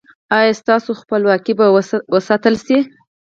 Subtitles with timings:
[0.37, 1.65] ایا ستاسو خپلواکي به
[2.15, 2.77] وساتل شي؟